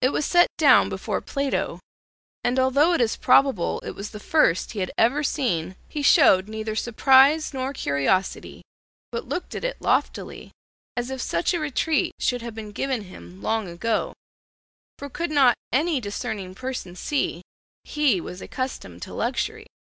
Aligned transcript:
It 0.00 0.08
was 0.08 0.26
set 0.26 0.48
down 0.58 0.88
before 0.88 1.20
Plato, 1.20 1.78
and 2.42 2.58
although 2.58 2.94
it 2.94 3.00
is 3.00 3.14
probable 3.16 3.78
it 3.84 3.92
was 3.92 4.10
the 4.10 4.18
first 4.18 4.72
he 4.72 4.80
had 4.80 4.90
ever 4.98 5.22
seen, 5.22 5.76
he 5.88 6.02
showed 6.02 6.48
neither 6.48 6.74
surprise 6.74 7.54
nor 7.54 7.72
curiosity, 7.72 8.62
but 9.12 9.28
looked 9.28 9.54
at 9.54 9.62
it 9.62 9.80
loftily 9.80 10.50
as 10.96 11.10
if 11.10 11.22
such 11.22 11.54
a 11.54 11.60
retreat 11.60 12.12
should 12.18 12.42
have 12.42 12.56
been 12.56 12.72
given 12.72 13.02
him 13.02 13.40
long 13.40 13.68
ago, 13.68 14.14
for 14.98 15.08
could 15.08 15.30
not 15.30 15.54
any 15.70 16.00
discerning 16.00 16.52
person 16.56 16.96
see 16.96 17.42
he 17.84 18.20
was 18.20 18.42
accustomed 18.42 19.00
to 19.02 19.14
luxury? 19.14 19.68